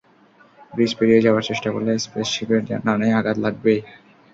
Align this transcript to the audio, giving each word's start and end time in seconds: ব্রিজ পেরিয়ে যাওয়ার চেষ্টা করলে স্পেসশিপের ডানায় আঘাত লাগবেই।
ব্রিজ 0.73 0.91
পেরিয়ে 0.97 1.23
যাওয়ার 1.25 1.47
চেষ্টা 1.49 1.69
করলে 1.73 1.91
স্পেসশিপের 2.05 2.61
ডানায় 2.85 3.17
আঘাত 3.19 3.37
লাগবেই। 3.45 3.79